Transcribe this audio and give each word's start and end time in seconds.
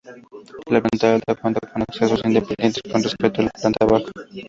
La 0.67 0.81
planta 0.81 1.13
alta 1.13 1.35
cuenta 1.35 1.59
con 1.59 1.83
accesos 1.83 2.21
independientes 2.25 2.81
con 2.91 3.03
respecto 3.03 3.41
a 3.43 3.43
la 3.43 3.51
planta 3.51 3.85
baja. 3.85 4.05